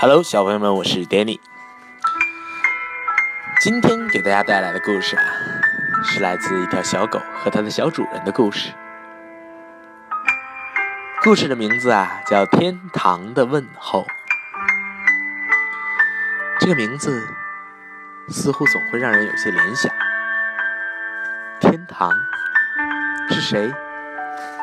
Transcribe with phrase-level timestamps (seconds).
[0.00, 1.40] Hello，小朋友们，我是 Danny。
[3.60, 5.24] 今天给大家带来的故事啊，
[6.04, 8.72] 是来自一条小狗和它的小主人的故事。
[11.20, 14.02] 故事的名字啊，叫《天堂的问候》。
[16.60, 17.26] 这个名字
[18.28, 19.92] 似乎总会让人有些联想。
[21.58, 22.12] 天堂
[23.30, 23.68] 是谁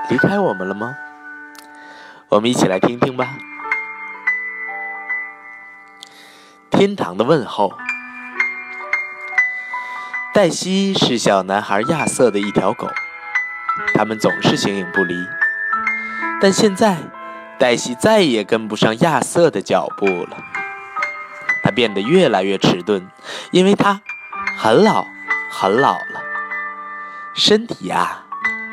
[0.09, 0.95] 离开我们了吗？
[2.29, 3.27] 我们一起来听听吧。
[6.85, 7.73] 天堂的问候。
[10.35, 12.87] 黛西是小男孩亚瑟的一条狗，
[13.95, 15.15] 他们总是形影不离。
[16.39, 16.99] 但现在，
[17.57, 20.37] 黛西再也跟不上亚瑟的脚步了。
[21.63, 23.09] 他变得越来越迟钝，
[23.49, 23.99] 因为他
[24.55, 25.07] 很老，
[25.49, 26.21] 很老了，
[27.33, 28.25] 身体呀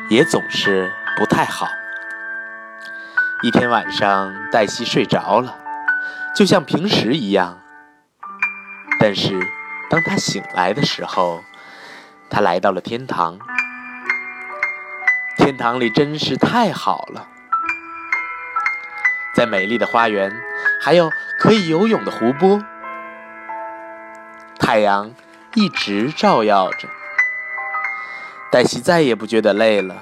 [0.07, 1.67] 也总是不太好。
[3.41, 5.57] 一天晚上，黛西睡着了，
[6.35, 7.57] 就像平时一样。
[9.05, 9.37] 但是，
[9.89, 11.43] 当他醒来的时候，
[12.29, 13.37] 他来到了天堂。
[15.35, 17.27] 天堂里真是太好了，
[19.35, 20.33] 在美丽的花园，
[20.81, 22.63] 还有可以游泳的湖泊，
[24.57, 25.11] 太阳
[25.55, 26.87] 一直照耀着。
[28.49, 30.01] 黛西再也不觉得累了。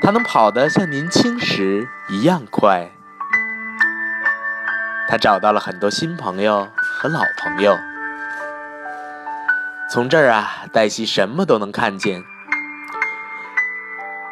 [0.00, 2.88] 他能跑得像年轻时一样快。
[5.08, 7.76] 他找到了很多新朋友和老朋友。
[9.92, 12.24] 从这儿啊，黛西什么都能看见。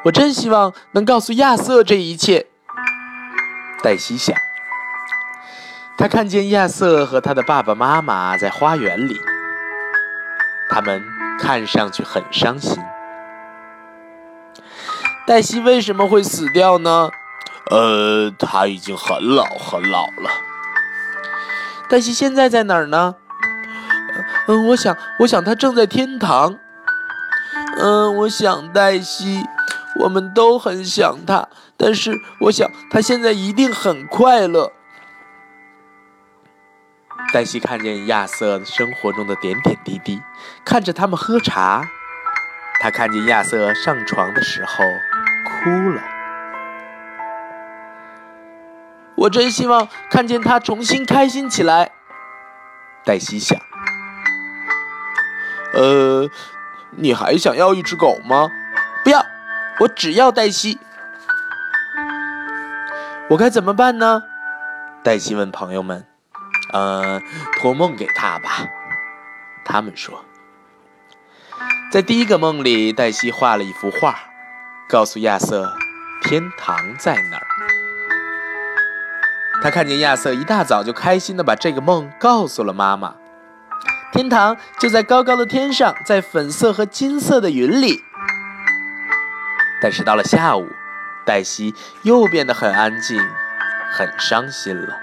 [0.05, 2.47] 我真希望能告诉亚瑟这一切。
[3.83, 4.35] 黛西想。
[5.99, 9.21] 他看见亚瑟和他的爸爸妈妈在花园里，
[10.71, 11.05] 他们
[11.39, 12.83] 看上去很伤心。
[15.27, 17.11] 黛西为什么会死掉呢？
[17.71, 20.31] 呃，他已经很老很老了。
[21.91, 23.17] 黛西现在在哪儿呢？
[24.47, 26.59] 嗯，我想，我想他正在天堂。
[27.79, 29.45] 嗯，我想黛西，
[30.01, 34.73] 我们都很想他，但是我想他现在一定很快乐。
[37.33, 40.21] 黛西看见亚瑟生活中的点点滴滴，
[40.65, 41.85] 看着他们喝茶，
[42.81, 44.85] 他看见亚瑟上床的时候。
[45.63, 46.03] 哭了，
[49.15, 51.91] 我真希望看见他重新开心起来。
[53.05, 53.70] 黛西想。
[55.73, 56.29] 呃，
[56.91, 58.51] 你还想要一只狗吗？
[59.05, 59.25] 不要，
[59.81, 60.79] 我只要黛西。
[63.29, 64.23] 我该怎么办呢？
[65.03, 66.05] 黛西问朋友们。
[66.73, 67.21] 呃，
[67.57, 68.67] 托梦给他吧。
[69.65, 70.25] 他们说，
[71.93, 74.17] 在第一个梦里，黛西画了一幅画。
[74.89, 75.73] 告诉亚瑟，
[76.23, 77.47] 天堂在哪儿？
[79.63, 83.15] 他看见亚瑟一大早就开心的把这个梦告诉了妈妈。
[84.13, 88.03] 天堂就在高高的天上，在粉色和金色的云里。
[89.81, 90.69] 但是到了下午，
[91.25, 93.19] 黛西又变得很安静，
[93.91, 94.99] 很伤心了。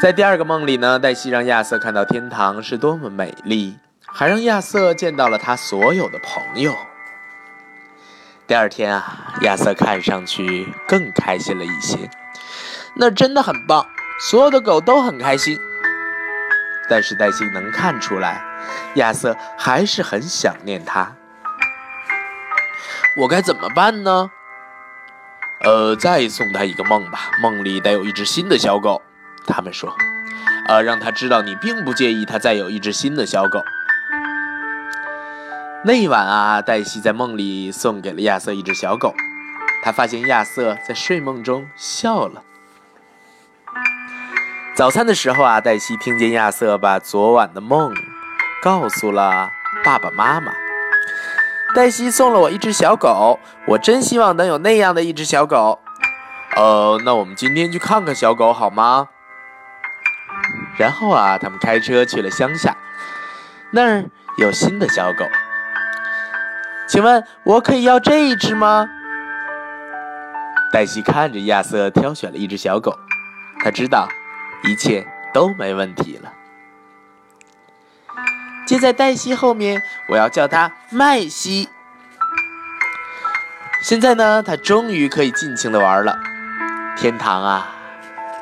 [0.00, 3.76] 在第二个梦里呢，黛西让亚瑟看到天堂是多么美丽，
[4.06, 6.74] 还让亚瑟见到了他所有的朋友。
[8.46, 12.10] 第二天啊，亚瑟看上去更开心了一些。
[12.94, 13.86] 那真的很棒，
[14.20, 15.58] 所有的狗都很开心。
[16.92, 18.44] 但是黛西能看出来，
[18.96, 21.10] 亚瑟还是很想念他。
[23.16, 24.30] 我该怎么办呢？
[25.64, 29.00] 呃，再送他一个梦吧，梦里得有一只新的小狗。
[29.46, 29.96] 他们说，
[30.68, 33.62] 呃，让他知道你并不介意他再有一只新的小狗。
[35.86, 39.14] 那一晚啊，黛西在梦里送给了亚瑟一只小狗。
[39.82, 42.44] 她发现亚瑟在睡梦中笑了。
[44.74, 47.94] 早餐的时候啊，黛西听见亚瑟把昨晚的梦
[48.62, 49.50] 告诉了
[49.84, 50.50] 爸爸妈妈。
[51.74, 55.78] 黛西送了我一只小狗，我真希望能有那样的一只小狗。
[56.56, 59.08] 呃，那我们今天去看看小狗好吗？
[60.78, 62.74] 然后啊，他们开车去了乡下，
[63.72, 64.06] 那儿
[64.38, 65.26] 有新的小狗。
[66.88, 68.88] 请问我可以要这一只吗？
[70.72, 72.98] 黛西看着亚瑟挑选了一只小狗，
[73.62, 74.08] 他知道
[74.62, 76.32] 一切都没问题了。
[78.66, 81.68] 接在黛西后面，我要叫她麦西。
[83.82, 86.18] 现在呢，她终于可以尽情的玩了。
[86.96, 87.74] 天堂啊，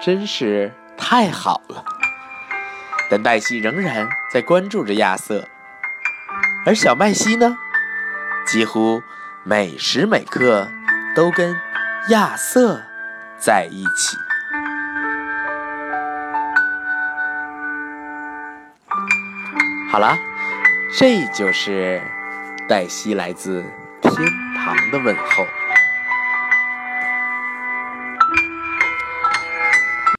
[0.01, 1.85] 真是太好了。
[3.11, 5.49] 但黛西仍然在关注着亚瑟，
[6.67, 7.57] 而小麦西呢？
[8.47, 9.03] 几乎
[9.43, 10.69] 每时每刻
[11.15, 11.57] 都跟
[12.09, 12.83] 亚瑟
[13.39, 14.17] 在一起。
[19.91, 20.17] 好了，
[20.97, 22.01] 这就是
[22.69, 23.65] 黛西来自
[24.01, 24.15] 天
[24.57, 25.45] 堂的问候。